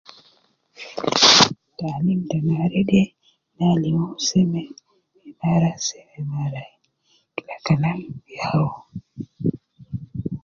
[1.77, 3.01] Taalim ta nare de
[3.55, 4.61] ,gi alim seme
[5.39, 6.77] mara seme mara wai,
[7.35, 7.99] kila Kalam
[8.35, 8.77] ya uwo